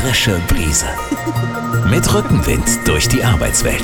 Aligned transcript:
frische 0.00 0.40
Brise. 0.46 0.86
Mit 1.90 2.14
Rückenwind 2.14 2.86
durch 2.86 3.08
die 3.08 3.24
Arbeitswelt. 3.24 3.82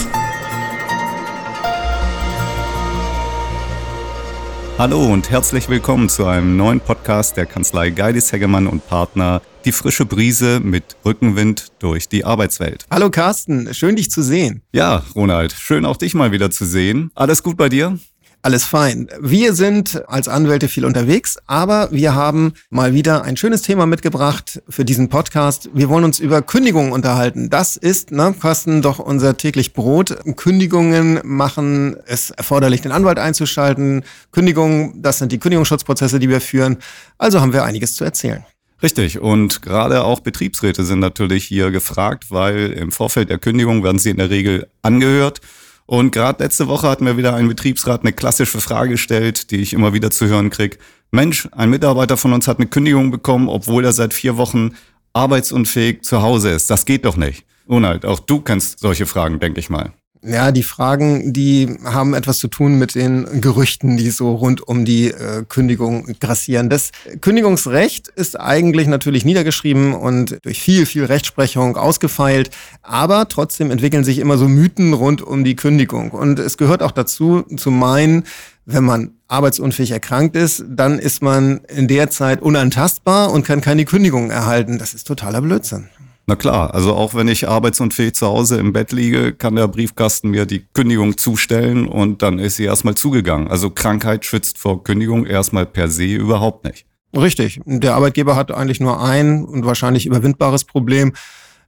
Hallo 4.79 5.12
und 5.12 5.29
herzlich 5.30 5.69
willkommen 5.69 6.08
zu 6.08 6.27
einem 6.27 6.56
neuen 6.56 6.79
Podcast 6.79 7.37
der 7.37 7.46
Kanzlei 7.46 7.91
Geidis 7.91 8.32
Hegemann 8.32 8.69
und 8.69 8.87
Partner 8.87 9.42
Die 9.64 9.73
frische 9.73 10.06
Brise 10.06 10.61
mit 10.61 10.96
Rückenwind 11.05 11.73
durch 11.80 12.09
die 12.09 12.24
Arbeitswelt. 12.24 12.87
Hallo 12.92 13.10
Carsten, 13.10 13.74
schön 13.74 13.96
dich 13.96 14.12
zu 14.12 14.23
sehen. 14.23 14.62
Ja, 14.73 15.02
Ronald, 15.16 15.52
schön 15.52 15.84
auch 15.84 15.96
dich 15.96 16.15
mal 16.15 16.30
wieder 16.30 16.52
zu 16.52 16.65
sehen. 16.65 17.10
Alles 17.16 17.42
gut 17.42 17.56
bei 17.56 17.69
dir? 17.69 17.98
Alles 18.45 18.66
fein. 18.66 19.08
Wir 19.22 19.54
sind 19.54 20.02
als 20.06 20.29
Anwälte 20.29 20.68
viel 20.68 20.84
unterwegs, 20.84 21.38
aber 21.46 21.88
wir 21.92 22.14
haben 22.14 22.52
mal 22.68 22.92
wieder 22.92 23.22
ein 23.22 23.38
schönes 23.38 23.62
Thema 23.62 23.86
mitgebracht 23.86 24.60
für 24.69 24.84
diesen 24.84 25.09
Podcast. 25.09 25.70
Wir 25.73 25.88
wollen 25.88 26.05
uns 26.05 26.20
über 26.20 26.42
Kündigungen 26.42 26.92
unterhalten. 26.92 27.48
Das 27.48 27.78
ist, 27.78 28.10
ne, 28.10 28.34
Carsten, 28.38 28.83
doch 28.83 28.98
unser 28.98 29.38
täglich 29.38 29.72
Brot. 29.72 30.19
Kündigungen 30.36 31.20
machen 31.24 31.96
es 32.05 32.28
erforderlich, 32.28 32.83
den 32.83 32.92
Anwalt 32.92 33.19
einzuschalten. 33.19 34.05
Kündigungen, 34.30 35.00
das 35.00 35.20
sind 35.20 35.33
die 35.33 35.38
Kündigungsschutzprozesse, 35.38 36.19
die 36.19 36.28
wir 36.28 36.42
führen. 36.42 36.77
Also 37.16 37.41
haben 37.41 37.55
wir 37.55 37.64
einiges 37.64 37.97
zu 37.97 38.05
erzählen. 38.05 38.45
Richtig. 38.83 39.20
Und 39.20 39.62
gerade 39.62 40.05
auch 40.05 40.20
Betriebsräte 40.20 40.84
sind 40.84 41.00
natürlich 41.00 41.47
hier 41.47 41.70
gefragt, 41.70 42.27
weil 42.28 42.72
im 42.72 42.92
Vorfeld 42.92 43.30
der 43.30 43.38
Kündigung 43.38 43.83
werden 43.83 43.98
sie 43.98 44.11
in 44.11 44.19
der 44.19 44.28
Regel 44.28 44.69
angehört. 44.83 45.41
Und 45.87 46.12
gerade 46.12 46.43
letzte 46.43 46.66
Woche 46.66 46.88
hat 46.88 47.01
mir 47.01 47.16
wieder 47.16 47.34
ein 47.34 47.48
Betriebsrat 47.48 48.02
eine 48.02 48.12
klassische 48.12 48.61
Frage 48.61 48.91
gestellt, 48.92 49.51
die 49.51 49.56
ich 49.56 49.73
immer 49.73 49.92
wieder 49.92 50.11
zu 50.11 50.27
hören 50.27 50.51
krieg. 50.51 50.79
Mensch, 51.11 51.48
ein 51.52 51.70
Mitarbeiter 51.70 52.16
von 52.16 52.33
uns 52.33 52.48
hat 52.48 52.59
eine 52.59 52.69
Kündigung 52.69 53.11
bekommen, 53.11 53.48
obwohl 53.48 53.84
er 53.84 53.92
seit 53.92 54.15
vier 54.15 54.37
Wochen 54.37 54.75
arbeitsunfähig 55.12 56.03
zu 56.03 56.23
Hause 56.23 56.50
ist. 56.50 56.70
Das 56.70 56.86
geht 56.86 57.05
doch 57.05 57.17
nicht. 57.17 57.45
Ronald, 57.69 58.05
auch 58.05 58.20
du 58.20 58.41
kennst 58.41 58.81
solche 58.81 59.06
Fragen, 59.06 59.41
denke 59.41 59.61
ich 59.61 59.70
mal. 59.70 59.92
Ja, 60.27 60.53
die 60.53 60.62
Fragen, 60.62 61.34
die 61.34 61.77
haben 61.84 62.14
etwas 62.14 62.39
zu 62.39 62.48
tun 62.48 62.78
mit 62.78 62.94
den 62.94 63.42
Gerüchten, 63.42 63.98
die 63.98 64.08
so 64.08 64.34
rund 64.34 64.67
um 64.67 64.86
die 64.86 65.08
äh, 65.08 65.44
Kündigung 65.47 66.06
grassieren. 66.19 66.70
Das 66.70 66.92
Kündigungsrecht 67.20 68.08
ist 68.08 68.41
eigentlich 68.41 68.86
natürlich 68.86 69.27
niedergeschrieben 69.27 69.92
und 69.92 70.39
durch 70.42 70.62
viel, 70.62 70.86
viel 70.86 71.05
Rechtsprechung 71.05 71.77
ausgefeilt, 71.77 72.50
aber 72.80 73.28
trotzdem 73.28 73.70
entwickeln 73.70 74.02
sich 74.02 74.19
immer 74.19 74.39
so 74.39 74.48
Mythen 74.48 74.95
rund 74.95 75.20
um 75.20 75.45
die 75.45 75.56
Kündigung. 75.56 76.11
Und 76.12 76.39
es 76.39 76.56
gehört 76.56 76.83
auch 76.83 76.92
dazu, 76.92 77.42
zu 77.56 77.70
meinen, 77.70 78.25
wenn 78.64 78.84
man 78.84 79.11
arbeitsunfähig 79.28 79.91
erkrankt 79.91 80.36
ist, 80.36 80.64
dann 80.69 80.98
ist 80.98 81.22
man 81.22 81.61
in 81.69 81.86
der 81.86 82.08
Zeit 82.08 82.41
unantastbar 82.41 83.30
und 83.30 83.45
kann 83.45 83.61
keine 83.61 83.84
Kündigung 83.84 84.30
erhalten. 84.30 84.78
Das 84.78 84.95
ist 84.95 85.06
totaler 85.06 85.42
Blödsinn. 85.42 85.89
Na 86.27 86.36
klar, 86.36 86.72
also 86.72 86.94
auch 86.94 87.14
wenn 87.14 87.28
ich 87.28 87.48
arbeitsunfähig 87.48 88.14
zu 88.14 88.27
Hause 88.27 88.58
im 88.58 88.72
Bett 88.72 88.92
liege, 88.92 89.34
kann 89.34 89.56
der 89.56 89.69
Briefkasten 89.69 90.30
mir 90.30 90.47
die 90.47 90.64
Kündigung 90.72 91.19
zustellen 91.19 91.86
und 91.86 92.22
dann 92.22 92.39
ist 92.39 92.56
sie 92.56 92.64
erstmal 92.64 92.94
zugegangen. 92.94 93.48
Also 93.48 93.69
Krankheit 93.69 94.25
schützt 94.25 94.58
vor 94.58 94.83
Kündigung 94.84 95.27
erstmal 95.27 95.67
per 95.67 95.89
se 95.89 96.06
überhaupt 96.06 96.64
nicht. 96.64 96.86
Richtig. 97.14 97.61
Der 97.67 97.95
Arbeitgeber 97.95 98.36
hat 98.36 98.50
eigentlich 98.50 98.80
nur 98.80 99.02
ein 99.02 99.45
und 99.45 99.67
wahrscheinlich 99.67 100.06
überwindbares 100.06 100.64
Problem. 100.64 101.12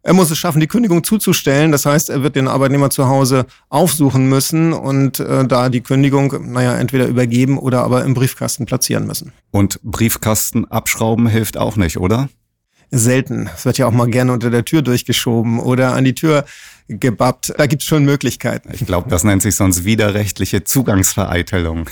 Er 0.03 0.13
muss 0.13 0.31
es 0.31 0.39
schaffen, 0.39 0.61
die 0.61 0.69
Kündigung 0.69 1.05
zuzustellen. 1.05 1.73
Das 1.73 1.85
heißt, 1.85 2.11
er 2.11 2.23
wird 2.23 2.37
den 2.37 2.49
Arbeitnehmer 2.49 2.91
zu 2.91 3.09
Hause 3.09 3.45
aufsuchen 3.69 4.29
müssen 4.29 4.73
und 4.73 5.21
äh, 5.21 5.45
da 5.47 5.69
die 5.69 5.81
Kündigung, 5.81 6.53
naja, 6.53 6.77
entweder 6.77 7.07
übergeben 7.09 7.59
oder 7.59 7.83
aber 7.83 8.05
im 8.05 8.15
Briefkasten 8.15 8.67
platzieren 8.67 9.07
müssen. 9.07 9.33
Und 9.51 9.81
Briefkasten 9.83 10.65
abschrauben 10.65 11.27
hilft 11.27 11.57
auch 11.57 11.77
nicht, 11.77 11.99
oder? 11.99 12.29
Selten. 12.91 13.49
Es 13.55 13.65
wird 13.65 13.79
ja 13.79 13.87
auch 13.87 13.93
mal 13.93 14.09
gerne 14.09 14.33
unter 14.33 14.51
der 14.51 14.65
Tür 14.65 14.83
durchgeschoben 14.83 15.59
oder 15.59 15.95
an 15.95 16.05
die 16.05 16.15
Tür 16.15 16.45
gebappt. 16.89 17.53
Da 17.57 17.67
gibt's 17.67 17.85
schon 17.85 18.05
Möglichkeiten. 18.05 18.71
Ich 18.73 18.87
glaube, 18.87 19.11
das 19.11 19.25
nennt 19.25 19.43
sich 19.43 19.57
sonst 19.57 19.85
widerrechtliche 19.85 20.65
Zugangsvereitelung. 20.65 21.91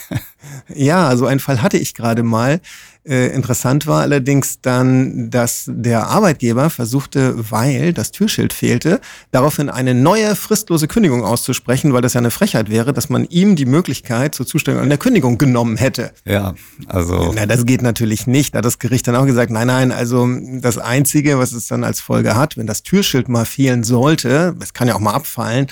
ja, 0.74 1.16
so 1.16 1.26
einen 1.26 1.40
Fall 1.40 1.62
hatte 1.62 1.78
ich 1.78 1.94
gerade 1.94 2.22
mal. 2.22 2.60
Äh, 3.06 3.34
interessant 3.34 3.86
war 3.86 4.00
allerdings 4.00 4.62
dann, 4.62 5.28
dass 5.28 5.64
der 5.66 6.06
Arbeitgeber 6.06 6.70
versuchte, 6.70 7.34
weil 7.50 7.92
das 7.92 8.12
Türschild 8.12 8.54
fehlte, 8.54 9.00
daraufhin 9.30 9.68
eine 9.68 9.94
neue 9.94 10.34
fristlose 10.34 10.88
Kündigung 10.88 11.22
auszusprechen, 11.22 11.92
weil 11.92 12.00
das 12.00 12.14
ja 12.14 12.20
eine 12.20 12.30
Frechheit 12.30 12.70
wäre, 12.70 12.94
dass 12.94 13.10
man 13.10 13.26
ihm 13.26 13.56
die 13.56 13.66
Möglichkeit 13.66 14.34
zur 14.34 14.46
Zustellung 14.46 14.80
einer 14.80 14.96
Kündigung 14.96 15.36
genommen 15.36 15.76
hätte. 15.76 16.12
Ja, 16.24 16.54
also. 16.86 17.32
Na, 17.34 17.44
das 17.44 17.66
geht 17.66 17.82
natürlich 17.82 18.26
nicht. 18.26 18.54
Da 18.54 18.58
hat 18.58 18.64
das 18.64 18.78
Gericht 18.78 19.06
dann 19.06 19.16
auch 19.16 19.26
gesagt, 19.26 19.50
nein, 19.50 19.66
nein, 19.66 19.92
also 19.92 20.26
das 20.60 20.78
Einzige, 20.78 21.38
was 21.38 21.52
es 21.52 21.66
dann 21.66 21.84
als 21.84 22.00
Folge 22.00 22.36
hat, 22.36 22.56
wenn 22.56 22.66
das 22.66 22.82
Türschild 22.82 23.28
mal 23.28 23.44
fehlen 23.44 23.84
sollte, 23.84 24.56
es 24.62 24.72
kann 24.72 24.88
ja 24.88 24.94
auch 24.94 25.00
mal 25.00 25.12
abfallen, 25.12 25.66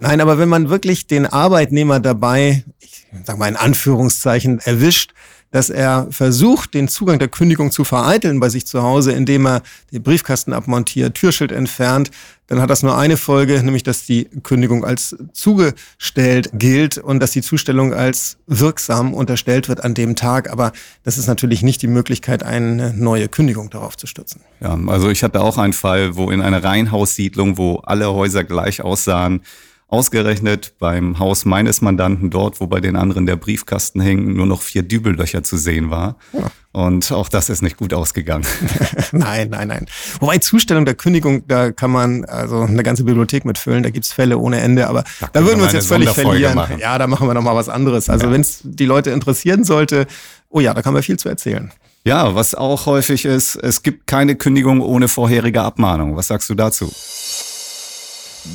Nein, 0.00 0.20
aber 0.20 0.38
wenn 0.38 0.48
man 0.48 0.68
wirklich 0.68 1.08
den 1.08 1.26
Arbeitnehmer 1.26 1.98
dabei, 1.98 2.62
ich 2.78 3.04
sag 3.24 3.36
mal 3.36 3.48
in 3.48 3.56
Anführungszeichen, 3.56 4.60
erwischt, 4.60 5.12
dass 5.50 5.70
er 5.70 6.08
versucht, 6.10 6.74
den 6.74 6.88
Zugang 6.88 7.18
der 7.18 7.28
Kündigung 7.28 7.70
zu 7.70 7.84
vereiteln 7.84 8.40
bei 8.40 8.48
sich 8.48 8.66
zu 8.66 8.82
Hause, 8.82 9.12
indem 9.12 9.46
er 9.46 9.62
den 9.92 10.02
Briefkasten 10.02 10.52
abmontiert, 10.52 11.14
Türschild 11.14 11.52
entfernt, 11.52 12.10
dann 12.48 12.62
hat 12.62 12.70
das 12.70 12.82
nur 12.82 12.96
eine 12.96 13.18
Folge, 13.18 13.62
nämlich 13.62 13.82
dass 13.82 14.06
die 14.06 14.24
Kündigung 14.42 14.84
als 14.84 15.16
zugestellt 15.32 16.50
gilt 16.54 16.96
und 16.96 17.20
dass 17.20 17.30
die 17.30 17.42
Zustellung 17.42 17.92
als 17.92 18.38
wirksam 18.46 19.12
unterstellt 19.12 19.68
wird 19.68 19.84
an 19.84 19.92
dem 19.92 20.16
Tag. 20.16 20.50
Aber 20.50 20.72
das 21.04 21.18
ist 21.18 21.26
natürlich 21.26 21.62
nicht 21.62 21.82
die 21.82 21.88
Möglichkeit, 21.88 22.42
eine 22.42 22.94
neue 22.94 23.28
Kündigung 23.28 23.68
darauf 23.68 23.98
zu 23.98 24.06
stützen. 24.06 24.40
Ja, 24.60 24.78
also 24.86 25.10
ich 25.10 25.22
hatte 25.22 25.42
auch 25.42 25.58
einen 25.58 25.74
Fall, 25.74 26.16
wo 26.16 26.30
in 26.30 26.40
einer 26.40 26.64
Reihenhaussiedlung, 26.64 27.58
wo 27.58 27.76
alle 27.76 28.12
Häuser 28.14 28.44
gleich 28.44 28.80
aussahen, 28.80 29.42
Ausgerechnet 29.90 30.74
beim 30.78 31.18
Haus 31.18 31.46
meines 31.46 31.80
Mandanten 31.80 32.28
dort, 32.28 32.60
wo 32.60 32.66
bei 32.66 32.78
den 32.78 32.94
anderen 32.94 33.24
der 33.24 33.36
Briefkasten 33.36 34.02
hing, 34.02 34.34
nur 34.34 34.44
noch 34.44 34.60
vier 34.60 34.82
Dübellöcher 34.82 35.42
zu 35.42 35.56
sehen 35.56 35.88
war. 35.88 36.16
Ja. 36.34 36.50
Und 36.72 37.10
auch 37.10 37.30
das 37.30 37.48
ist 37.48 37.62
nicht 37.62 37.78
gut 37.78 37.94
ausgegangen. 37.94 38.44
nein, 39.12 39.48
nein, 39.48 39.68
nein. 39.68 39.86
Wobei 40.20 40.36
Zustellung 40.38 40.84
der 40.84 40.94
Kündigung, 40.94 41.48
da 41.48 41.72
kann 41.72 41.90
man 41.90 42.26
also 42.26 42.60
eine 42.60 42.82
ganze 42.82 43.04
Bibliothek 43.04 43.46
mitfüllen, 43.46 43.82
da 43.82 43.88
gibt's 43.88 44.12
Fälle 44.12 44.36
ohne 44.36 44.60
Ende, 44.60 44.88
aber 44.88 45.04
da, 45.20 45.30
da 45.32 45.42
würden 45.42 45.56
wir 45.56 45.64
uns 45.64 45.72
jetzt 45.72 45.88
völlig 45.88 46.10
verlieren. 46.10 46.54
Machen. 46.54 46.78
Ja, 46.78 46.98
da 46.98 47.06
machen 47.06 47.26
wir 47.26 47.32
nochmal 47.32 47.56
was 47.56 47.70
anderes. 47.70 48.10
Also 48.10 48.26
ja. 48.26 48.32
wenn 48.32 48.42
es 48.42 48.60
die 48.62 48.84
Leute 48.84 49.10
interessieren 49.10 49.64
sollte, 49.64 50.06
oh 50.50 50.60
ja, 50.60 50.74
da 50.74 50.82
kann 50.82 50.92
man 50.92 51.02
viel 51.02 51.18
zu 51.18 51.30
erzählen. 51.30 51.72
Ja, 52.04 52.34
was 52.34 52.54
auch 52.54 52.84
häufig 52.84 53.24
ist, 53.24 53.56
es 53.56 53.82
gibt 53.82 54.06
keine 54.06 54.36
Kündigung 54.36 54.82
ohne 54.82 55.08
vorherige 55.08 55.62
Abmahnung. 55.62 56.14
Was 56.14 56.28
sagst 56.28 56.50
du 56.50 56.54
dazu? 56.54 56.92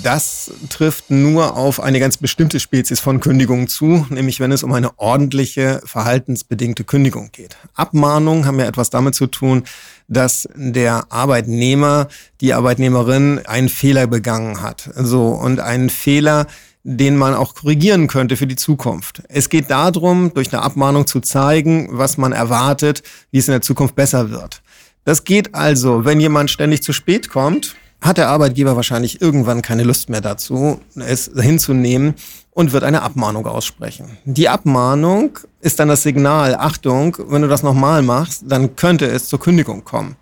Das 0.02 0.52
trifft 0.70 1.12
nur 1.12 1.56
auf 1.56 1.80
eine 1.80 2.00
ganz 2.00 2.18
bestimmte 2.18 2.60
Spezies 2.60 3.00
von 3.00 3.20
Kündigungen 3.20 3.68
zu, 3.68 4.06
nämlich 4.10 4.40
wenn 4.40 4.52
es 4.52 4.64
um 4.64 4.74
eine 4.74 4.98
ordentliche, 4.98 5.82
verhaltensbedingte 5.86 6.84
Kündigung 6.84 7.30
geht. 7.32 7.58
Abmahnungen 7.76 8.46
haben 8.46 8.60
ja 8.60 8.66
etwas 8.66 8.90
damit 8.90 9.16
zu 9.16 9.28
tun, 9.28 9.64
dass 10.08 10.48
der 10.56 11.12
Arbeitnehmer, 11.12 12.08
die 12.42 12.54
Arbeitnehmerin 12.54 13.42
einen 13.46 13.70
Fehler 13.70 14.08
begangen 14.08 14.62
hat. 14.62 14.90
So, 14.96 15.28
und 15.30 15.60
einen 15.60 15.90
Fehler, 15.90 16.48
den 16.84 17.16
man 17.16 17.34
auch 17.34 17.56
korrigieren 17.56 18.08
könnte 18.08 18.36
für 18.36 18.48
die 18.48 18.58
Zukunft. 18.58 19.24
Es 19.30 19.50
geht 19.50 19.70
darum, 19.70 20.34
durch 20.34 20.52
eine 20.52 20.62
Abmahnung 20.62 21.08
zu 21.08 21.22
zeigen, 21.22 21.90
was 21.92 22.18
man 22.18 22.34
erwartet, 22.34 23.04
wie 23.32 23.38
es 23.38 23.48
in 23.48 23.54
der 23.54 23.62
Zukunft 23.62 23.96
besser 23.96 24.32
wird. 24.32 24.62
Das 25.06 25.24
geht 25.24 25.56
also, 25.56 26.06
wenn 26.06 26.20
jemand 26.20 26.50
ständig 26.50 26.84
zu 26.84 26.94
spät 26.94 27.30
kommt, 27.30 27.76
hat 28.04 28.18
der 28.18 28.30
Arbeitgeber 28.30 28.76
wahrscheinlich 28.76 29.22
irgendwann 29.22 29.62
keine 29.62 29.84
Lust 29.84 30.10
mehr 30.10 30.22
dazu, 30.22 30.80
es 30.96 31.32
hinzunehmen 31.36 32.16
und 32.52 32.74
wird 32.74 32.84
eine 32.84 33.02
Abmahnung 33.02 33.48
aussprechen. 33.48 34.18
Die 34.26 34.50
Abmahnung 34.50 35.40
ist 35.62 35.80
dann 35.80 35.88
das 35.88 36.04
Signal, 36.04 36.56
Achtung, 36.56 37.18
wenn 37.28 37.42
du 37.42 37.48
das 37.48 37.64
nochmal 37.64 38.02
machst, 38.02 38.44
dann 38.46 38.76
könnte 38.76 39.08
es 39.08 39.28
zur 39.28 39.40
Kündigung 39.40 39.84
kommen. 39.84 40.16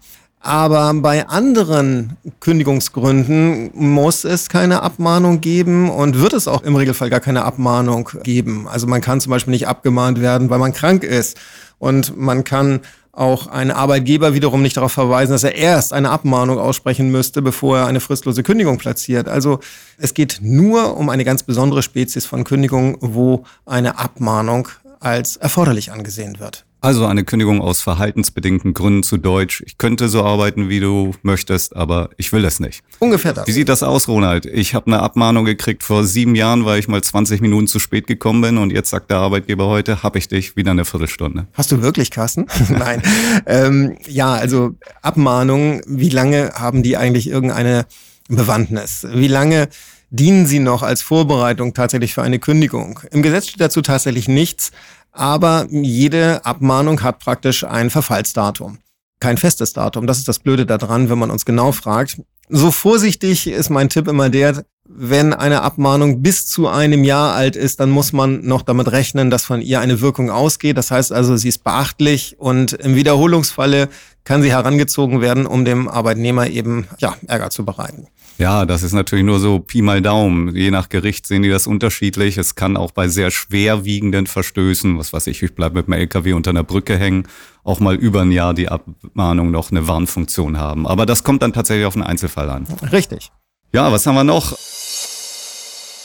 Aber 0.44 0.92
bei 0.96 1.28
anderen 1.28 2.18
Kündigungsgründen 2.40 3.70
muss 3.74 4.24
es 4.24 4.50
keine 4.50 4.82
Abmahnung 4.82 5.40
geben 5.40 5.90
und 5.90 6.20
wird 6.20 6.34
es 6.34 6.48
auch 6.48 6.64
im 6.64 6.76
Regelfall 6.76 7.12
gar 7.12 7.20
keine 7.20 7.44
Abmahnung 7.44 8.10
geben. 8.24 8.68
Also 8.68 8.88
man 8.88 9.02
kann 9.02 9.22
zum 9.22 9.30
Beispiel 9.30 9.52
nicht 9.52 9.68
abgemahnt 9.68 10.20
werden, 10.20 10.50
weil 10.50 10.58
man 10.58 10.74
krank 10.74 11.04
ist. 11.04 11.38
Und 11.78 12.18
man 12.18 12.44
kann 12.44 12.82
auch 13.14 13.48
ein 13.48 13.72
Arbeitgeber 13.72 14.34
wiederum 14.34 14.62
nicht 14.62 14.78
darauf 14.78 14.94
verweisen, 14.94 15.34
dass 15.34 15.44
er 15.44 15.56
erst 15.56 15.94
eine 15.94 16.10
Abmahnung 16.10 16.58
aussprechen 16.60 17.12
müsste, 17.12 17.42
bevor 17.42 17.80
er 17.80 17.86
eine 17.88 18.00
fristlose 18.00 18.44
Kündigung 18.44 18.78
platziert. 18.78 19.28
Also 19.28 19.60
es 19.98 20.14
geht 20.14 20.40
nur 20.42 20.98
um 20.98 21.10
eine 21.10 21.26
ganz 21.26 21.44
besondere 21.44 21.84
Spezies 21.84 22.26
von 22.26 22.44
Kündigung, 22.44 22.98
wo 23.02 23.44
eine 23.66 24.00
Abmahnung 24.00 24.70
als 25.00 25.36
erforderlich 25.38 25.92
angesehen 25.92 26.40
wird. 26.40 26.66
Also 26.84 27.06
eine 27.06 27.24
Kündigung 27.24 27.62
aus 27.62 27.80
verhaltensbedingten 27.80 28.74
Gründen 28.74 29.04
zu 29.04 29.18
Deutsch. 29.18 29.62
Ich 29.68 29.78
könnte 29.78 30.10
so 30.10 30.24
arbeiten, 30.24 30.68
wie 30.68 30.80
du 30.80 31.14
möchtest, 31.22 31.76
aber 31.76 32.10
ich 32.18 32.34
will 32.34 32.44
es 32.44 32.60
nicht. 32.60 32.82
Ungefähr 32.98 33.34
das. 33.34 33.46
Wie 33.46 33.52
sieht 33.52 33.70
das 33.70 33.84
aus, 33.84 34.08
Ronald? 34.08 34.48
Ich 34.48 34.74
habe 34.74 34.88
eine 34.88 35.00
Abmahnung 35.00 35.46
gekriegt 35.46 35.84
vor 35.84 36.06
sieben 36.06 36.34
Jahren, 36.34 36.66
weil 36.66 36.80
ich 36.80 36.88
mal 36.88 37.04
20 37.04 37.40
Minuten 37.40 37.68
zu 37.68 37.78
spät 37.78 38.08
gekommen 38.08 38.42
bin 38.42 38.58
und 38.58 38.72
jetzt 38.72 38.90
sagt 38.90 39.12
der 39.12 39.18
Arbeitgeber 39.18 39.68
heute, 39.68 40.02
hab 40.02 40.16
ich 40.16 40.28
dich, 40.28 40.56
wieder 40.56 40.72
eine 40.72 40.84
Viertelstunde. 40.84 41.46
Hast 41.54 41.72
du 41.72 41.84
wirklich, 41.84 42.10
Carsten? 42.10 42.48
Nein. 42.70 43.04
ähm, 43.46 43.98
ja, 44.08 44.34
also 44.34 44.72
Abmahnungen, 45.04 45.84
wie 45.86 46.10
lange 46.10 46.54
haben 46.56 46.82
die 46.82 46.98
eigentlich 46.98 47.30
irgendeine 47.30 47.86
Bewandtnis? 48.28 49.06
Wie 49.14 49.28
lange 49.28 49.70
dienen 50.10 50.48
sie 50.48 50.60
noch 50.60 50.82
als 50.82 51.04
Vorbereitung 51.04 51.76
tatsächlich 51.76 52.16
für 52.16 52.24
eine 52.24 52.40
Kündigung? 52.40 53.02
Im 53.12 53.22
Gesetz 53.22 53.50
steht 53.50 53.62
dazu 53.62 53.84
tatsächlich 53.84 54.28
nichts. 54.28 54.72
Aber 55.12 55.68
jede 55.70 56.46
Abmahnung 56.46 57.04
hat 57.04 57.20
praktisch 57.20 57.64
ein 57.64 57.90
Verfallsdatum. 57.90 58.80
Kein 59.20 59.38
festes 59.38 59.74
Datum. 59.74 60.08
Das 60.08 60.18
ist 60.18 60.28
das 60.28 60.40
Blöde 60.40 60.66
daran, 60.66 61.10
wenn 61.10 61.20
man 61.20 61.32
uns 61.32 61.46
genau 61.46 61.72
fragt. 61.72 62.22
So 62.50 62.72
vorsichtig 62.72 63.48
ist 63.48 63.70
mein 63.70 63.90
Tipp 63.90 64.08
immer 64.08 64.30
der, 64.30 64.66
wenn 64.94 65.34
eine 65.34 65.62
Abmahnung 65.62 66.22
bis 66.22 66.48
zu 66.48 66.68
einem 66.68 67.04
Jahr 67.04 67.34
alt 67.34 67.56
ist, 67.56 67.80
dann 67.80 67.90
muss 67.90 68.12
man 68.12 68.46
noch 68.46 68.62
damit 68.62 68.92
rechnen, 68.92 69.30
dass 69.30 69.46
von 69.46 69.62
ihr 69.62 69.80
eine 69.80 70.02
Wirkung 70.02 70.30
ausgeht. 70.30 70.78
Das 70.78 70.92
heißt 70.92 71.14
also, 71.14 71.38
sie 71.38 71.50
ist 71.50 71.64
beachtlich 71.64 72.36
und 72.40 72.74
im 72.74 72.96
Wiederholungsfalle 72.96 73.90
kann 74.24 74.42
sie 74.42 74.52
herangezogen 74.52 75.22
werden, 75.22 75.46
um 75.46 75.66
dem 75.66 75.88
Arbeitnehmer 75.88 76.48
eben 76.48 76.88
ja, 77.00 77.16
Ärger 77.28 77.50
zu 77.52 77.64
bereiten. 77.64 78.08
Ja, 78.38 78.66
das 78.66 78.82
ist 78.82 78.94
natürlich 78.94 79.26
nur 79.26 79.40
so 79.40 79.60
Pi 79.60 79.82
mal 79.82 80.02
Daumen. 80.02 80.56
Je 80.56 80.72
nach 80.72 80.90
Gericht 80.90 81.28
sehen 81.28 81.44
die 81.44 81.50
das 81.50 81.68
unterschiedlich. 81.68 82.38
Es 82.38 82.56
kann 82.56 82.76
auch 82.76 82.92
bei 82.92 83.08
sehr 83.08 83.30
schwerwiegenden 83.30 84.26
Verstößen, 84.26 84.98
was 84.98 85.14
weiß 85.14 85.28
ich, 85.28 85.44
ich 85.44 85.54
bleibe 85.54 85.76
mit 85.76 85.88
dem 85.88 85.94
LKW 85.94 86.34
unter 86.34 86.50
einer 86.50 86.64
Brücke 86.64 86.98
hängen, 86.98 87.28
auch 87.64 87.80
mal 87.80 87.96
über 87.96 88.22
ein 88.22 88.32
Jahr 88.32 88.54
die 88.54 88.70
Abmahnung 88.70 89.52
noch 89.52 89.72
eine 89.72 89.88
Warnfunktion 89.88 90.58
haben. 90.58 90.88
Aber 90.88 91.06
das 91.06 91.24
kommt 91.24 91.44
dann 91.44 91.54
tatsächlich 91.54 91.86
auf 91.86 91.94
den 91.94 92.04
Einzelfall 92.04 92.50
an. 92.50 92.66
Richtig. 92.92 93.32
Ja, 93.74 93.92
was 93.92 94.06
haben 94.08 94.16
wir 94.16 94.24
noch? 94.24 94.58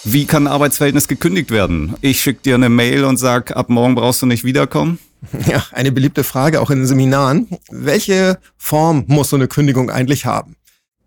Wie 0.04 0.24
kann 0.24 0.46
ein 0.46 0.52
Arbeitsverhältnis 0.52 1.08
gekündigt 1.08 1.50
werden? 1.50 1.94
Ich 2.00 2.20
schicke 2.20 2.42
dir 2.42 2.54
eine 2.54 2.68
Mail 2.68 3.04
und 3.04 3.16
sag, 3.16 3.56
ab 3.56 3.70
morgen 3.70 3.96
brauchst 3.96 4.22
du 4.22 4.26
nicht 4.26 4.44
wiederkommen. 4.44 4.98
Ja, 5.50 5.64
eine 5.72 5.90
beliebte 5.92 6.22
Frage 6.22 6.60
auch 6.60 6.70
in 6.70 6.78
den 6.78 6.86
Seminaren. 6.86 7.48
Welche 7.70 8.38
Form 8.56 9.04
muss 9.08 9.30
so 9.30 9.36
eine 9.36 9.48
Kündigung 9.48 9.90
eigentlich 9.90 10.26
haben? 10.26 10.56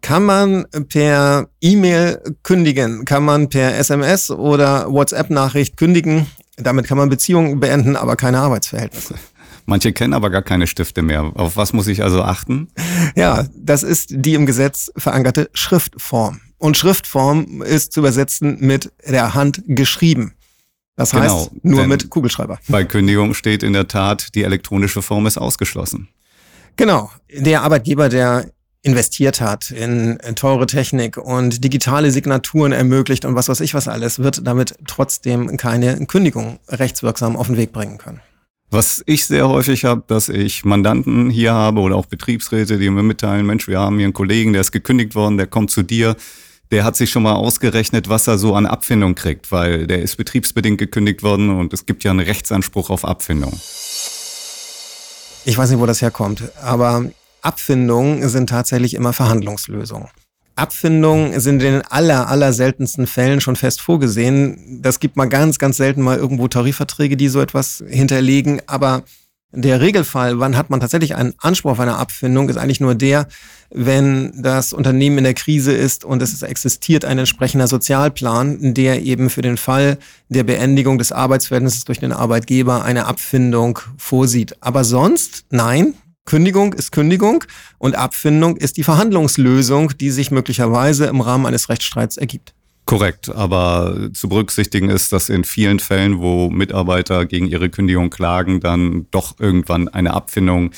Kann 0.01 0.23
man 0.25 0.65
per 0.87 1.49
E-Mail 1.61 2.21
kündigen? 2.43 3.05
Kann 3.05 3.23
man 3.25 3.49
per 3.49 3.77
SMS 3.77 4.31
oder 4.31 4.91
WhatsApp-Nachricht 4.91 5.77
kündigen? 5.77 6.27
Damit 6.57 6.87
kann 6.87 6.97
man 6.97 7.09
Beziehungen 7.09 7.59
beenden, 7.59 7.95
aber 7.95 8.15
keine 8.15 8.39
Arbeitsverhältnisse. 8.39 9.15
Manche 9.65 9.93
kennen 9.93 10.13
aber 10.13 10.29
gar 10.29 10.41
keine 10.41 10.67
Stifte 10.67 11.01
mehr. 11.01 11.31
Auf 11.35 11.55
was 11.55 11.73
muss 11.73 11.87
ich 11.87 12.01
also 12.01 12.23
achten? 12.23 12.69
Ja, 13.15 13.45
das 13.55 13.83
ist 13.83 14.07
die 14.09 14.33
im 14.33 14.45
Gesetz 14.45 14.91
verankerte 14.97 15.49
Schriftform. 15.53 16.41
Und 16.57 16.75
Schriftform 16.75 17.61
ist 17.61 17.93
zu 17.93 17.99
übersetzen 17.99 18.57
mit 18.59 18.91
der 19.07 19.35
Hand 19.35 19.61
geschrieben. 19.67 20.33
Das 20.95 21.13
heißt 21.13 21.51
genau, 21.51 21.75
nur 21.77 21.87
mit 21.87 22.09
Kugelschreiber. 22.09 22.59
Bei 22.67 22.83
Kündigung 22.83 23.33
steht 23.33 23.63
in 23.63 23.71
der 23.73 23.87
Tat, 23.87 24.35
die 24.35 24.43
elektronische 24.43 25.01
Form 25.01 25.27
ist 25.27 25.37
ausgeschlossen. 25.37 26.09
Genau. 26.75 27.11
Der 27.31 27.61
Arbeitgeber, 27.61 28.09
der 28.09 28.51
investiert 28.81 29.41
hat 29.41 29.71
in, 29.71 30.17
in 30.17 30.35
teure 30.35 30.65
Technik 30.65 31.17
und 31.17 31.63
digitale 31.63 32.11
Signaturen 32.11 32.71
ermöglicht 32.71 33.25
und 33.25 33.35
was 33.35 33.49
weiß 33.49 33.59
ich 33.61 33.73
was 33.73 33.87
alles, 33.87 34.19
wird 34.19 34.47
damit 34.47 34.75
trotzdem 34.87 35.57
keine 35.57 36.05
Kündigung 36.05 36.59
rechtswirksam 36.69 37.35
auf 37.35 37.47
den 37.47 37.57
Weg 37.57 37.73
bringen 37.73 37.97
können. 37.97 38.21
Was 38.71 39.03
ich 39.07 39.25
sehr 39.25 39.49
häufig 39.49 39.83
habe, 39.85 40.03
dass 40.07 40.29
ich 40.29 40.63
Mandanten 40.63 41.29
hier 41.31 41.53
habe 41.53 41.81
oder 41.81 41.95
auch 41.95 42.05
Betriebsräte, 42.05 42.77
die 42.77 42.89
mir 42.89 43.01
mitteilen, 43.01 43.45
Mensch, 43.45 43.67
wir 43.67 43.79
haben 43.79 43.97
hier 43.97 44.05
einen 44.05 44.13
Kollegen, 44.13 44.53
der 44.53 44.61
ist 44.61 44.71
gekündigt 44.71 45.15
worden, 45.15 45.37
der 45.37 45.47
kommt 45.47 45.71
zu 45.71 45.81
dir, 45.81 46.15
der 46.71 46.83
hat 46.83 46.95
sich 46.95 47.09
schon 47.09 47.23
mal 47.23 47.33
ausgerechnet, 47.33 48.09
was 48.09 48.27
er 48.27 48.37
so 48.37 48.53
an 48.53 48.67
Abfindung 48.67 49.15
kriegt, 49.15 49.51
weil 49.51 49.87
der 49.87 50.03
ist 50.03 50.17
betriebsbedingt 50.17 50.77
gekündigt 50.77 51.23
worden 51.23 51.49
und 51.49 51.73
es 51.73 51.87
gibt 51.87 52.03
ja 52.03 52.11
einen 52.11 52.19
Rechtsanspruch 52.19 52.91
auf 52.91 53.05
Abfindung. 53.05 53.59
Ich 55.45 55.57
weiß 55.57 55.71
nicht, 55.71 55.79
wo 55.79 55.87
das 55.87 56.03
herkommt, 56.03 56.43
aber 56.61 57.09
Abfindungen 57.41 58.27
sind 58.29 58.49
tatsächlich 58.49 58.93
immer 58.93 59.13
Verhandlungslösungen. 59.13 60.09
Abfindungen 60.55 61.39
sind 61.39 61.63
in 61.63 61.73
den 61.73 61.81
aller, 61.83 62.27
aller 62.27 62.51
seltensten 62.51 63.07
Fällen 63.07 63.39
schon 63.39 63.55
fest 63.55 63.79
vorgesehen. 63.81 64.79
Das 64.81 64.99
gibt 64.99 65.15
mal 65.15 65.29
ganz, 65.29 65.57
ganz 65.57 65.77
selten 65.77 66.01
mal 66.01 66.17
irgendwo 66.17 66.47
Tarifverträge, 66.47 67.15
die 67.15 67.29
so 67.29 67.39
etwas 67.39 67.83
hinterlegen, 67.87 68.61
aber 68.67 69.03
der 69.51 69.81
Regelfall, 69.81 70.37
wann 70.39 70.55
hat 70.55 70.69
man 70.69 70.79
tatsächlich 70.79 71.15
einen 71.15 71.33
Anspruch 71.39 71.71
auf 71.71 71.79
eine 71.79 71.97
Abfindung, 71.97 72.49
ist 72.49 72.57
eigentlich 72.57 72.81
nur 72.81 72.93
der, 72.93 73.27
wenn 73.71 74.31
das 74.43 74.73
Unternehmen 74.73 75.19
in 75.19 75.23
der 75.23 75.33
Krise 75.33 75.71
ist 75.71 76.05
und 76.05 76.21
es 76.21 76.39
existiert 76.43 77.03
ein 77.03 77.17
entsprechender 77.17 77.67
Sozialplan, 77.67 78.75
der 78.75 79.01
eben 79.01 79.31
für 79.31 79.41
den 79.41 79.57
Fall 79.57 79.97
der 80.27 80.43
Beendigung 80.43 80.99
des 80.99 81.11
Arbeitsverhältnisses 81.11 81.85
durch 81.85 81.99
den 81.99 82.11
Arbeitgeber 82.11 82.83
eine 82.83 83.05
Abfindung 83.05 83.79
vorsieht. 83.97 84.55
Aber 84.61 84.83
sonst, 84.83 85.45
nein, 85.49 85.95
Kündigung 86.25 86.73
ist 86.73 86.91
Kündigung 86.91 87.43
und 87.79 87.95
Abfindung 87.95 88.57
ist 88.57 88.77
die 88.77 88.83
Verhandlungslösung, 88.83 89.97
die 89.97 90.11
sich 90.11 90.31
möglicherweise 90.31 91.05
im 91.05 91.21
Rahmen 91.21 91.45
eines 91.45 91.69
Rechtsstreits 91.69 92.17
ergibt. 92.17 92.53
Korrekt, 92.85 93.29
aber 93.29 94.09
zu 94.13 94.29
berücksichtigen 94.29 94.89
ist, 94.89 95.13
dass 95.13 95.29
in 95.29 95.43
vielen 95.43 95.79
Fällen, 95.79 96.19
wo 96.19 96.49
Mitarbeiter 96.49 97.25
gegen 97.27 97.45
ihre 97.45 97.69
Kündigung 97.69 98.09
klagen, 98.09 98.61
dann 98.61 99.05
doch 99.11 99.39
irgendwann 99.39 99.87
eine 99.87 100.13
Abfindung 100.13 100.71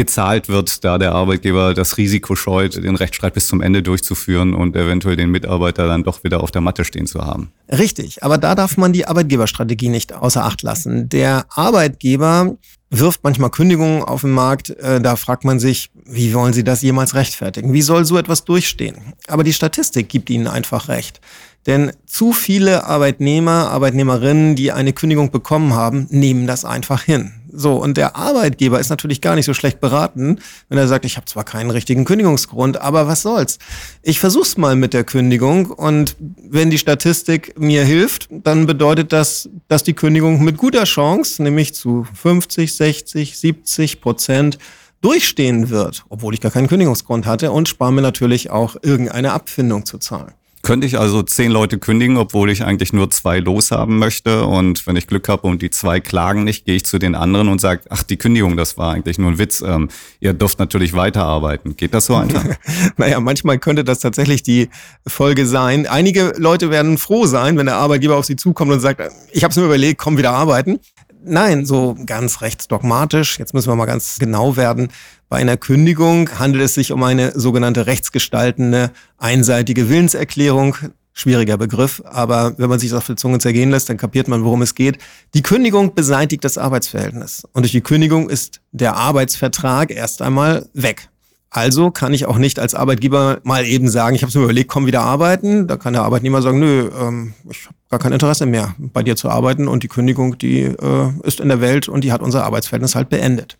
gezahlt 0.00 0.48
wird, 0.48 0.82
da 0.82 0.96
der 0.96 1.12
Arbeitgeber 1.12 1.74
das 1.74 1.98
Risiko 1.98 2.34
scheut, 2.34 2.74
den 2.74 2.96
Rechtsstreit 2.96 3.34
bis 3.34 3.48
zum 3.48 3.60
Ende 3.60 3.82
durchzuführen 3.82 4.54
und 4.54 4.74
eventuell 4.74 5.14
den 5.14 5.30
Mitarbeiter 5.30 5.86
dann 5.86 6.04
doch 6.04 6.24
wieder 6.24 6.42
auf 6.42 6.50
der 6.50 6.62
Matte 6.62 6.86
stehen 6.86 7.06
zu 7.06 7.20
haben. 7.20 7.52
Richtig, 7.70 8.22
aber 8.22 8.38
da 8.38 8.54
darf 8.54 8.78
man 8.78 8.94
die 8.94 9.06
Arbeitgeberstrategie 9.06 9.90
nicht 9.90 10.14
außer 10.14 10.42
Acht 10.42 10.62
lassen. 10.62 11.10
Der 11.10 11.44
Arbeitgeber 11.50 12.56
wirft 12.88 13.22
manchmal 13.24 13.50
Kündigungen 13.50 14.02
auf 14.02 14.22
den 14.22 14.30
Markt. 14.30 14.70
Äh, 14.70 15.02
da 15.02 15.16
fragt 15.16 15.44
man 15.44 15.60
sich, 15.60 15.90
wie 16.06 16.32
wollen 16.32 16.54
Sie 16.54 16.64
das 16.64 16.80
jemals 16.80 17.14
rechtfertigen? 17.14 17.74
Wie 17.74 17.82
soll 17.82 18.06
so 18.06 18.16
etwas 18.16 18.46
durchstehen? 18.46 18.96
Aber 19.28 19.44
die 19.44 19.52
Statistik 19.52 20.08
gibt 20.08 20.30
Ihnen 20.30 20.46
einfach 20.46 20.88
recht. 20.88 21.20
Denn 21.66 21.92
zu 22.06 22.32
viele 22.32 22.84
Arbeitnehmer, 22.84 23.70
Arbeitnehmerinnen, 23.70 24.56
die 24.56 24.72
eine 24.72 24.94
Kündigung 24.94 25.30
bekommen 25.30 25.74
haben, 25.74 26.06
nehmen 26.08 26.46
das 26.46 26.64
einfach 26.64 27.02
hin. 27.02 27.32
So, 27.52 27.76
und 27.76 27.96
der 27.96 28.16
Arbeitgeber 28.16 28.80
ist 28.80 28.90
natürlich 28.90 29.20
gar 29.20 29.34
nicht 29.34 29.46
so 29.46 29.54
schlecht 29.54 29.80
beraten, 29.80 30.38
wenn 30.68 30.78
er 30.78 30.88
sagt, 30.88 31.04
ich 31.04 31.16
habe 31.16 31.26
zwar 31.26 31.44
keinen 31.44 31.70
richtigen 31.70 32.04
Kündigungsgrund, 32.04 32.80
aber 32.80 33.06
was 33.06 33.22
soll's? 33.22 33.58
Ich 34.02 34.20
versuch's 34.20 34.56
mal 34.56 34.76
mit 34.76 34.94
der 34.94 35.04
Kündigung 35.04 35.66
und 35.70 36.16
wenn 36.18 36.70
die 36.70 36.78
Statistik 36.78 37.58
mir 37.58 37.84
hilft, 37.84 38.28
dann 38.30 38.66
bedeutet 38.66 39.12
das, 39.12 39.48
dass 39.68 39.82
die 39.82 39.94
Kündigung 39.94 40.42
mit 40.44 40.56
guter 40.56 40.84
Chance, 40.84 41.42
nämlich 41.42 41.74
zu 41.74 42.06
50, 42.14 42.74
60, 42.74 43.38
70 43.38 44.00
Prozent 44.00 44.58
durchstehen 45.00 45.70
wird, 45.70 46.04
obwohl 46.08 46.34
ich 46.34 46.40
gar 46.40 46.52
keinen 46.52 46.68
Kündigungsgrund 46.68 47.26
hatte 47.26 47.52
und 47.52 47.68
spare 47.68 47.92
mir 47.92 48.02
natürlich 48.02 48.50
auch 48.50 48.76
irgendeine 48.82 49.32
Abfindung 49.32 49.86
zu 49.86 49.98
zahlen. 49.98 50.34
Könnte 50.62 50.86
ich 50.86 50.98
also 50.98 51.22
zehn 51.22 51.50
Leute 51.50 51.78
kündigen, 51.78 52.18
obwohl 52.18 52.50
ich 52.50 52.64
eigentlich 52.64 52.92
nur 52.92 53.10
zwei 53.10 53.38
loshaben 53.38 53.98
möchte. 53.98 54.44
Und 54.44 54.86
wenn 54.86 54.94
ich 54.96 55.06
Glück 55.06 55.28
habe 55.28 55.46
und 55.46 55.62
die 55.62 55.70
zwei 55.70 56.00
klagen 56.00 56.44
nicht, 56.44 56.66
gehe 56.66 56.76
ich 56.76 56.84
zu 56.84 56.98
den 56.98 57.14
anderen 57.14 57.48
und 57.48 57.60
sage, 57.60 57.82
ach, 57.88 58.02
die 58.02 58.18
Kündigung, 58.18 58.56
das 58.56 58.76
war 58.76 58.92
eigentlich 58.92 59.18
nur 59.18 59.30
ein 59.30 59.38
Witz. 59.38 59.62
Ähm, 59.62 59.88
ihr 60.20 60.34
dürft 60.34 60.58
natürlich 60.58 60.92
weiterarbeiten. 60.92 61.76
Geht 61.76 61.94
das 61.94 62.06
so 62.06 62.14
einfach? 62.14 62.44
naja, 62.98 63.20
manchmal 63.20 63.58
könnte 63.58 63.84
das 63.84 64.00
tatsächlich 64.00 64.42
die 64.42 64.68
Folge 65.06 65.46
sein. 65.46 65.86
Einige 65.86 66.34
Leute 66.36 66.70
werden 66.70 66.98
froh 66.98 67.26
sein, 67.26 67.56
wenn 67.56 67.66
der 67.66 67.76
Arbeitgeber 67.76 68.16
auf 68.16 68.26
sie 68.26 68.36
zukommt 68.36 68.70
und 68.70 68.80
sagt, 68.80 69.00
ich 69.32 69.44
habe 69.44 69.52
es 69.52 69.56
mir 69.56 69.64
überlegt, 69.64 69.98
komm 69.98 70.18
wieder 70.18 70.32
arbeiten. 70.32 70.78
Nein, 71.22 71.66
so 71.66 71.96
ganz 72.06 72.40
rechtsdogmatisch. 72.40 73.38
Jetzt 73.38 73.52
müssen 73.52 73.68
wir 73.68 73.76
mal 73.76 73.86
ganz 73.86 74.18
genau 74.18 74.56
werden. 74.56 74.88
Bei 75.28 75.36
einer 75.36 75.56
Kündigung 75.56 76.38
handelt 76.38 76.64
es 76.64 76.74
sich 76.74 76.92
um 76.92 77.02
eine 77.02 77.38
sogenannte 77.38 77.86
rechtsgestaltende 77.86 78.90
einseitige 79.18 79.88
Willenserklärung. 79.88 80.76
Schwieriger 81.12 81.58
Begriff, 81.58 82.00
aber 82.06 82.56
wenn 82.56 82.70
man 82.70 82.78
sich 82.78 82.90
das 82.90 82.98
auf 82.98 83.06
der 83.06 83.16
Zunge 83.16 83.40
zergehen 83.40 83.70
lässt, 83.70 83.90
dann 83.90 83.96
kapiert 83.96 84.28
man, 84.28 84.44
worum 84.44 84.62
es 84.62 84.74
geht. 84.74 84.98
Die 85.34 85.42
Kündigung 85.42 85.94
beseitigt 85.94 86.44
das 86.44 86.56
Arbeitsverhältnis. 86.56 87.44
Und 87.52 87.62
durch 87.62 87.72
die 87.72 87.80
Kündigung 87.80 88.30
ist 88.30 88.60
der 88.70 88.96
Arbeitsvertrag 88.96 89.90
erst 89.90 90.22
einmal 90.22 90.68
weg. 90.72 91.10
Also 91.50 91.90
kann 91.90 92.14
ich 92.14 92.26
auch 92.26 92.38
nicht 92.38 92.60
als 92.60 92.74
Arbeitgeber 92.74 93.40
mal 93.42 93.66
eben 93.66 93.88
sagen, 93.88 94.14
ich 94.14 94.22
habe 94.22 94.38
mir 94.38 94.44
überlegt, 94.44 94.70
komm 94.70 94.86
wieder 94.86 95.02
arbeiten. 95.02 95.66
Da 95.66 95.76
kann 95.76 95.92
der 95.92 96.02
Arbeitnehmer 96.04 96.42
sagen, 96.42 96.60
nö, 96.60 96.88
ähm, 96.98 97.34
ich 97.50 97.66
habe 97.66 97.74
gar 97.90 97.98
kein 98.00 98.12
Interesse 98.12 98.46
mehr, 98.46 98.74
bei 98.78 99.02
dir 99.02 99.16
zu 99.16 99.28
arbeiten 99.28 99.68
und 99.68 99.82
die 99.82 99.88
Kündigung, 99.88 100.38
die 100.38 100.62
äh, 100.62 101.12
ist 101.24 101.40
in 101.40 101.48
der 101.48 101.60
Welt 101.60 101.88
und 101.88 102.04
die 102.04 102.12
hat 102.12 102.22
unser 102.22 102.44
Arbeitsverhältnis 102.44 102.94
halt 102.94 103.08
beendet. 103.08 103.58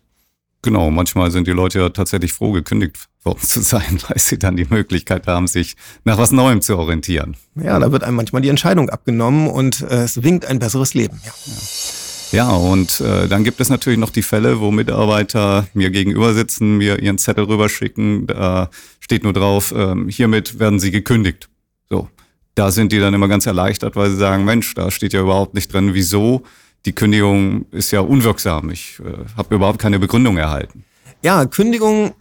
Genau, 0.63 0.91
manchmal 0.91 1.31
sind 1.31 1.47
die 1.47 1.51
Leute 1.51 1.79
ja 1.79 1.89
tatsächlich 1.89 2.33
froh, 2.33 2.51
gekündigt 2.51 2.97
worden 3.23 3.41
zu 3.41 3.61
sein, 3.61 3.99
weil 4.07 4.17
sie 4.17 4.39
dann 4.39 4.55
die 4.55 4.65
Möglichkeit 4.65 5.27
haben, 5.27 5.47
sich 5.47 5.75
nach 6.05 6.17
was 6.17 6.31
Neuem 6.31 6.61
zu 6.61 6.77
orientieren. 6.77 7.35
Ja, 7.55 7.77
da 7.77 7.91
wird 7.91 8.03
einem 8.03 8.15
manchmal 8.15 8.41
die 8.41 8.49
Entscheidung 8.49 8.89
abgenommen 8.89 9.47
und 9.47 9.81
äh, 9.81 10.03
es 10.03 10.23
winkt 10.23 10.45
ein 10.45 10.59
besseres 10.59 10.93
Leben. 10.93 11.19
Ja. 11.23 11.31
ja. 11.45 11.53
Ja, 12.31 12.49
und 12.49 13.01
äh, 13.01 13.27
dann 13.27 13.43
gibt 13.43 13.59
es 13.59 13.69
natürlich 13.69 13.99
noch 13.99 14.09
die 14.09 14.21
Fälle, 14.21 14.61
wo 14.61 14.71
Mitarbeiter 14.71 15.67
mir 15.73 15.89
gegenüber 15.89 16.33
sitzen, 16.33 16.77
mir 16.77 16.99
ihren 16.99 17.17
Zettel 17.17 17.43
rüberschicken, 17.43 18.25
da 18.25 18.69
steht 19.01 19.23
nur 19.23 19.33
drauf, 19.33 19.73
äh, 19.73 19.95
hiermit 20.07 20.57
werden 20.57 20.79
sie 20.79 20.91
gekündigt. 20.91 21.49
So, 21.89 22.07
da 22.55 22.71
sind 22.71 22.91
die 22.91 22.99
dann 22.99 23.13
immer 23.13 23.27
ganz 23.27 23.45
erleichtert, 23.45 23.95
weil 23.95 24.09
sie 24.09 24.17
sagen, 24.17 24.45
Mensch, 24.45 24.73
da 24.73 24.91
steht 24.91 25.13
ja 25.13 25.21
überhaupt 25.21 25.53
nicht 25.53 25.71
drin, 25.73 25.93
wieso. 25.93 26.43
Die 26.85 26.93
Kündigung 26.93 27.65
ist 27.71 27.91
ja 27.91 28.01
unwirksam. 28.01 28.71
Ich 28.71 28.99
äh, 28.99 29.25
habe 29.37 29.55
überhaupt 29.55 29.79
keine 29.79 29.99
Begründung 29.99 30.37
erhalten. 30.37 30.83
Ja, 31.21 31.45
Kündigung, 31.45 32.13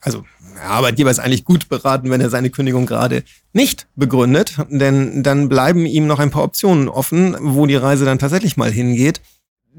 also 0.00 0.24
der 0.56 0.70
Arbeitgeber 0.70 1.10
ist 1.10 1.18
eigentlich 1.18 1.44
gut 1.44 1.68
beraten, 1.68 2.10
wenn 2.10 2.20
er 2.20 2.30
seine 2.30 2.50
Kündigung 2.50 2.86
gerade 2.86 3.22
nicht 3.52 3.86
begründet, 3.94 4.56
denn 4.68 5.22
dann 5.22 5.48
bleiben 5.48 5.84
ihm 5.84 6.06
noch 6.06 6.18
ein 6.18 6.30
paar 6.30 6.44
Optionen 6.44 6.88
offen, 6.88 7.36
wo 7.40 7.66
die 7.66 7.76
Reise 7.76 8.04
dann 8.04 8.18
tatsächlich 8.18 8.56
mal 8.56 8.70
hingeht. 8.70 9.20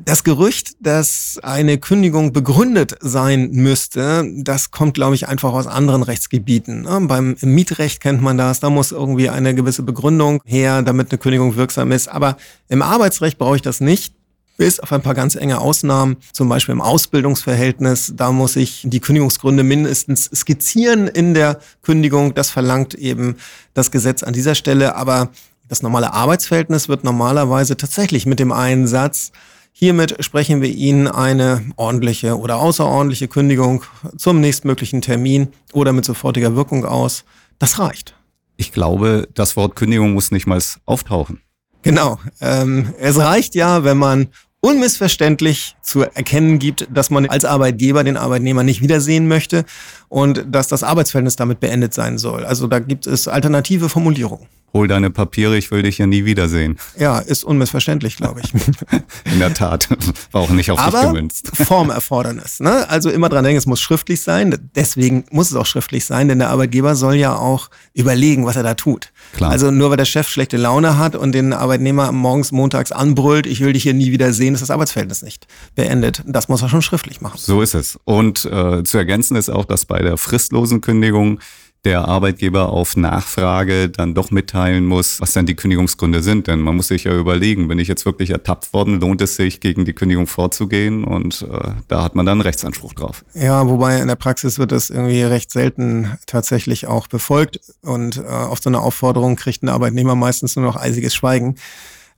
Das 0.06 0.24
Gerücht, 0.24 0.76
dass 0.80 1.40
eine 1.42 1.80
Kündigung 1.80 2.32
begründet 2.32 2.96
sein 3.02 3.50
müsste, 3.50 4.32
das 4.36 4.70
kommt, 4.70 4.94
glaube 4.94 5.16
ich, 5.16 5.28
einfach 5.28 5.54
aus 5.54 5.66
anderen 5.66 6.04
Rechtsgebieten. 6.04 6.82
Ne? 6.84 7.02
Beim 7.08 7.36
Mietrecht 7.42 8.00
kennt 8.00 8.22
man 8.22 8.38
das, 8.38 8.60
da 8.60 8.70
muss 8.70 8.92
irgendwie 8.92 9.30
eine 9.30 9.56
gewisse 9.56 9.82
Begründung 9.82 10.40
her, 10.46 10.84
damit 10.84 11.12
eine 11.12 11.18
Kündigung 11.18 11.56
wirksam 11.56 11.92
ist. 11.92 12.10
Aber 12.10 12.38
im 12.70 12.84
Arbeitsrecht 12.84 13.40
brauche 13.40 13.56
ich 13.56 13.64
das 13.64 13.82
nicht 13.82 14.14
bis 14.56 14.80
auf 14.80 14.92
ein 14.94 15.02
paar 15.02 15.16
ganz 15.16 15.34
enge 15.34 15.60
Ausnahmen, 15.60 16.18
zum 16.32 16.48
Beispiel 16.48 16.74
im 16.74 16.82
Ausbildungsverhältnis. 16.82 18.14
Da 18.16 18.32
muss 18.32 18.56
ich 18.56 18.84
die 18.86 19.00
Kündigungsgründe 19.00 19.64
mindestens 19.64 20.26
skizzieren 20.26 21.08
in 21.08 21.34
der 21.34 21.60
Kündigung. 21.82 22.36
Das 22.36 22.52
verlangt 22.52 22.94
eben 22.94 23.38
das 23.74 23.90
Gesetz 23.90 24.22
an 24.22 24.34
dieser 24.34 24.54
Stelle. 24.54 24.96
Aber 24.96 25.30
das 25.68 25.82
normale 25.82 26.14
Arbeitsverhältnis 26.14 26.88
wird 26.88 27.04
normalerweise 27.04 27.78
tatsächlich 27.78 28.28
mit 28.28 28.40
dem 28.40 28.52
einen 28.52 28.86
Satz 28.86 29.32
Hiermit 29.80 30.16
sprechen 30.22 30.64
wir 30.64 30.70
Ihnen 30.70 31.08
eine 31.08 31.64
ordentliche 31.76 32.40
oder 32.40 32.56
außerordentliche 32.56 33.28
Kündigung 33.28 33.84
zum 34.18 34.40
nächstmöglichen 34.40 35.04
Termin 35.04 35.50
oder 35.72 35.94
mit 35.94 36.04
sofortiger 36.04 36.56
Wirkung 36.56 36.84
aus. 36.84 37.26
Das 37.60 37.78
reicht. 37.78 38.16
Ich 38.56 38.72
glaube, 38.72 39.28
das 39.36 39.56
Wort 39.56 39.76
Kündigung 39.76 40.14
muss 40.14 40.32
nicht 40.32 40.48
mal 40.48 40.60
auftauchen. 40.88 41.42
Genau. 41.84 42.18
Ähm, 42.42 42.96
es 43.00 43.20
reicht 43.20 43.54
ja, 43.54 43.84
wenn 43.84 44.00
man 44.00 44.30
unmissverständlich 44.62 45.76
zu 45.84 46.02
erkennen 46.02 46.58
gibt, 46.58 46.88
dass 46.92 47.12
man 47.12 47.28
als 47.28 47.46
Arbeitgeber 47.46 48.04
den 48.04 48.18
Arbeitnehmer 48.18 48.64
nicht 48.64 48.82
wiedersehen 48.82 49.28
möchte 49.28 49.64
und 50.10 50.44
dass 50.50 50.68
das 50.68 50.82
Arbeitsverhältnis 50.82 51.36
damit 51.36 51.60
beendet 51.60 51.94
sein 51.94 52.18
soll. 52.18 52.46
Also 52.46 52.66
da 52.66 52.80
gibt 52.80 53.06
es 53.06 53.28
alternative 53.28 53.90
Formulierungen. 53.90 54.48
Hol 54.78 54.88
deine 54.88 55.10
Papiere, 55.10 55.58
ich 55.58 55.72
will 55.72 55.82
dich 55.82 55.98
ja 55.98 56.06
nie 56.06 56.24
wiedersehen. 56.24 56.78
Ja, 57.00 57.18
ist 57.18 57.44
unmissverständlich, 57.44 58.16
glaube 58.16 58.42
ich. 58.42 58.54
In 59.34 59.40
der 59.40 59.52
Tat. 59.56 59.90
War 60.32 60.42
auch 60.42 60.52
nicht 60.52 60.70
auf 60.70 60.78
Aber 60.78 61.00
dich 61.00 61.08
gemünzt. 61.08 61.52
Formerfordernis. 61.56 62.60
Ne? 62.60 62.88
Also 62.88 63.10
immer 63.10 63.28
dran 63.28 63.44
denken, 63.44 63.58
es 63.58 63.66
muss 63.66 63.80
schriftlich 63.80 64.22
sein. 64.22 64.70
Deswegen 64.76 65.26
muss 65.32 65.50
es 65.50 65.56
auch 65.56 65.66
schriftlich 65.66 66.06
sein, 66.06 66.28
denn 66.28 66.38
der 66.38 66.52
Arbeitgeber 66.52 66.96
soll 66.96 67.16
ja 67.16 67.36
auch 67.36 67.72
überlegen, 67.96 68.46
was 68.46 68.56
er 68.56 68.62
da 68.62 68.76
tut. 68.76 69.12
Klar. 69.34 69.50
Also 69.50 69.72
nur 69.72 69.90
weil 69.90 69.98
der 69.98 70.06
Chef 70.06 70.28
schlechte 70.28 70.58
Laune 70.58 71.00
hat 71.00 71.16
und 71.16 71.32
den 71.32 71.54
Arbeitnehmer 71.54 72.12
morgens, 72.12 72.52
montags 72.52 72.92
anbrüllt, 72.92 73.48
ich 73.48 73.62
will 73.62 73.74
dich 73.74 73.82
hier 73.82 73.96
nie 73.96 74.12
wiedersehen, 74.12 74.54
ist 74.54 74.62
das 74.62 74.70
Arbeitsverhältnis 74.70 75.24
nicht 75.24 75.48
beendet. 75.74 76.22
Das 76.28 76.50
muss 76.50 76.62
er 76.62 76.70
schon 76.70 76.84
schriftlich 76.84 77.20
machen. 77.20 77.40
So 77.40 77.64
ist 77.64 77.74
es. 77.74 77.98
Und 78.06 78.46
äh, 78.46 78.84
zu 78.84 79.00
ergänzen 79.00 79.38
ist 79.38 79.50
auch, 79.50 79.66
dass 79.66 79.86
bei 79.86 80.04
der 80.04 80.18
fristlosen 80.18 80.82
Kündigung 80.82 81.40
der 81.88 82.06
Arbeitgeber 82.06 82.68
auf 82.74 82.98
Nachfrage 82.98 83.88
dann 83.88 84.14
doch 84.14 84.30
mitteilen 84.30 84.86
muss, 84.86 85.22
was 85.22 85.32
dann 85.32 85.46
die 85.46 85.56
Kündigungsgründe 85.56 86.22
sind. 86.22 86.48
Denn 86.48 86.60
man 86.60 86.76
muss 86.76 86.90
sich 86.90 87.06
ja 87.06 87.18
überlegen, 87.18 87.70
bin 87.70 87.80
ich 87.80 87.88
jetzt 87.88 88.06
wirklich 88.06 88.30
ertappt 88.30 88.74
worden, 88.74 89.00
lohnt 89.00 89.22
es 89.22 89.38
sich, 89.38 89.62
gegen 89.62 89.86
die 89.86 89.94
Kündigung 89.94 90.28
vorzugehen? 90.28 91.06
Und 91.06 91.48
äh, 91.50 91.72
da 91.88 92.04
hat 92.04 92.14
man 92.14 92.26
dann 92.26 92.34
einen 92.34 92.42
Rechtsanspruch 92.42 92.94
drauf. 92.94 93.24
Ja, 93.34 93.66
wobei 93.70 94.02
in 94.02 94.10
der 94.10 94.18
Praxis 94.18 94.60
wird 94.60 94.74
das 94.74 94.90
irgendwie 94.90 95.22
recht 95.22 95.50
selten 95.50 96.12
tatsächlich 96.26 96.88
auch 96.88 97.08
befolgt. 97.08 97.62
Und 97.82 98.18
äh, 98.18 98.28
auf 98.28 98.60
so 98.60 98.70
eine 98.70 98.82
Aufforderung 98.82 99.38
kriegt 99.38 99.64
ein 99.64 99.70
Arbeitnehmer 99.70 100.16
meistens 100.16 100.58
nur 100.58 100.66
noch 100.66 100.76
eisiges 100.76 101.16
Schweigen. 101.16 101.56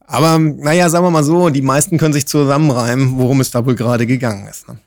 Aber 0.08 0.40
naja, 0.40 0.90
sagen 0.90 1.06
wir 1.06 1.12
mal 1.12 1.24
so, 1.24 1.50
die 1.50 1.62
meisten 1.62 2.00
können 2.00 2.14
sich 2.14 2.28
zusammenreimen, 2.28 3.20
worum 3.20 3.40
es 3.40 3.52
da 3.52 3.64
wohl 3.68 3.76
gerade 3.76 4.08
gegangen 4.08 4.48
ist. 4.48 4.68
Ne? 4.68 4.80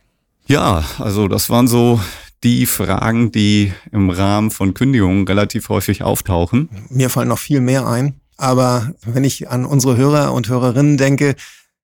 Ja, 0.49 0.83
also 0.99 1.29
das 1.29 1.51
waren 1.51 1.69
so 1.69 2.01
die 2.45 2.67
Fragen, 2.67 3.33
die 3.33 3.73
im 3.93 4.11
Rahmen 4.11 4.51
von 4.51 4.75
Kündigungen 4.75 5.27
relativ 5.27 5.69
häufig 5.69 6.03
auftauchen. 6.03 6.69
Mir 6.89 7.11
fallen 7.11 7.29
noch 7.29 7.39
viel 7.39 7.61
mehr 7.61 7.87
ein. 7.87 8.15
Aber 8.37 8.93
wenn 9.05 9.25
ich 9.25 9.51
an 9.51 9.65
unsere 9.65 9.97
Hörer 9.97 10.33
und 10.33 10.49
Hörerinnen 10.49 10.97
denke, 10.97 11.37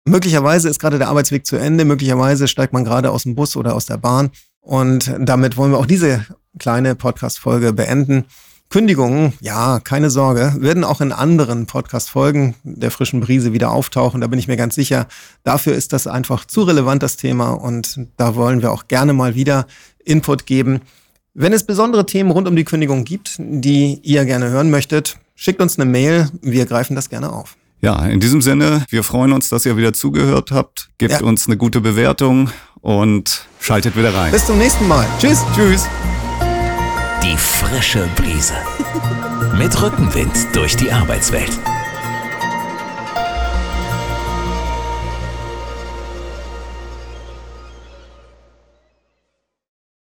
möglicherweise 0.05 0.69
ist 0.69 0.81
gerade 0.81 0.99
der 0.99 1.09
Arbeitsweg 1.09 1.47
zu 1.47 1.57
Ende, 1.57 1.85
möglicherweise 1.85 2.49
steigt 2.49 2.73
man 2.73 2.85
gerade 2.85 3.11
aus 3.11 3.23
dem 3.23 3.35
Bus 3.35 3.57
oder 3.57 3.75
aus 3.75 3.87
der 3.87 3.99
Bahn. 3.99 4.31
Und 4.61 5.15
damit 5.21 5.57
wollen 5.57 5.71
wir 5.71 5.79
auch 5.79 5.87
diese 5.87 6.27
kleine 6.59 6.95
Podcast-Folge 6.95 7.73
beenden. 7.73 8.25
Kündigungen, 8.71 9.33
ja, 9.41 9.81
keine 9.81 10.11
Sorge, 10.11 10.55
werden 10.59 10.85
auch 10.85 11.01
in 11.01 11.13
anderen 11.13 11.65
Podcast-Folgen 11.65 12.55
der 12.65 12.91
frischen 12.91 13.21
Brise 13.21 13.55
wieder 13.55 13.71
auftauchen. 13.71 14.21
Da 14.21 14.27
bin 14.27 14.39
ich 14.39 14.47
mir 14.47 14.59
ganz 14.59 14.75
sicher. 14.75 15.07
Dafür 15.43 15.75
ist 15.75 15.95
das 15.95 16.07
einfach 16.07 16.45
zu 16.45 16.63
relevant, 16.65 17.03
das 17.03 17.17
Thema. 17.17 17.53
Und 17.53 17.99
da 18.19 18.35
wollen 18.35 18.61
wir 18.61 18.71
auch 18.71 18.87
gerne 18.87 19.15
mal 19.15 19.35
wieder 19.35 19.67
Input 20.05 20.45
geben. 20.45 20.81
Wenn 21.33 21.55
es 21.55 21.65
besondere 21.65 22.05
Themen 22.05 22.31
rund 22.31 22.47
um 22.47 22.57
die 22.57 22.65
Kündigung 22.65 23.05
gibt, 23.05 23.37
die 23.39 24.01
ihr 24.03 24.27
gerne 24.27 24.51
hören 24.51 24.71
möchtet, 24.71 25.17
schickt 25.35 25.63
uns 25.63 25.79
eine 25.79 25.91
Mail. 25.91 26.29
Wir 26.43 26.67
greifen 26.67 26.95
das 26.95 27.09
gerne 27.09 27.33
auf. 27.33 27.57
Ja, 27.81 28.05
in 28.07 28.21
diesem 28.21 28.43
Sinne, 28.43 28.85
wir 28.91 29.05
freuen 29.05 29.33
uns, 29.33 29.49
dass 29.49 29.65
ihr 29.65 29.77
wieder 29.77 29.93
zugehört 29.93 30.51
habt. 30.51 30.91
Gebt 30.99 31.13
ja. 31.13 31.21
uns 31.21 31.47
eine 31.47 31.57
gute 31.57 31.81
Bewertung 31.81 32.51
und 32.81 33.47
schaltet 33.61 33.97
wieder 33.97 34.13
rein. 34.13 34.33
Bis 34.33 34.47
zum 34.47 34.59
nächsten 34.59 34.87
Mal. 34.89 35.07
Tschüss. 35.21 35.45
Tschüss. 35.55 35.87
Die 37.23 37.37
frische 37.37 38.09
Brise. 38.17 38.55
Mit 39.57 39.81
Rückenwind 39.83 40.55
durch 40.55 40.77
die 40.77 40.93
Arbeitswelt. 40.93 41.51